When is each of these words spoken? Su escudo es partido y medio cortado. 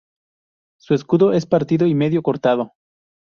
Su 0.79 0.95
escudo 0.95 1.31
es 1.31 1.45
partido 1.45 1.85
y 1.85 1.93
medio 1.93 2.23
cortado. 2.23 2.73